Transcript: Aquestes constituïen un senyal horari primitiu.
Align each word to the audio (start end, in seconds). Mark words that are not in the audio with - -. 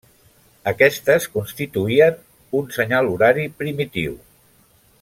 Aquestes 0.69 1.27
constituïen 1.35 2.17
un 2.61 2.73
senyal 2.79 3.11
horari 3.13 3.47
primitiu. 3.61 4.17